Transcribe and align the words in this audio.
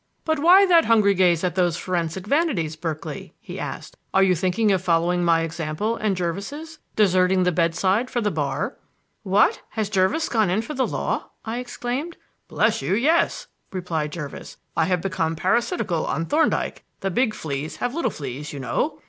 "But 0.25 0.39
why 0.39 0.65
that 0.65 0.85
hungry 0.85 1.13
gaze 1.13 1.43
at 1.43 1.53
those 1.53 1.77
forensic 1.77 2.25
vanities, 2.25 2.75
Berkeley?" 2.75 3.35
he 3.39 3.59
asked. 3.59 3.97
"Are 4.15 4.23
you 4.23 4.33
thinking 4.33 4.71
of 4.71 4.81
following 4.81 5.23
my 5.23 5.41
example 5.41 5.95
and 5.95 6.17
Jervis's 6.17 6.79
deserting 6.95 7.43
the 7.43 7.51
bedside 7.51 8.09
for 8.09 8.19
the 8.19 8.31
Bar?" 8.31 8.77
"What! 9.21 9.61
Has 9.69 9.91
Jervis 9.91 10.27
gone 10.27 10.49
in 10.49 10.63
for 10.63 10.73
the 10.73 10.87
law?" 10.87 11.29
I 11.45 11.59
exclaimed. 11.59 12.17
"Bless 12.47 12.81
you, 12.81 12.95
yes!" 12.95 13.45
replied 13.71 14.11
Jervis. 14.11 14.57
"I 14.75 14.85
have 14.85 15.01
become 15.01 15.35
parasitical 15.35 16.07
on 16.07 16.25
Thorndyke! 16.25 16.83
'The 17.01 17.11
big 17.11 17.35
fleas 17.35 17.75
have 17.75 17.93
little 17.93 18.09
fleas,' 18.09 18.51
you 18.53 18.59
know. 18.59 18.97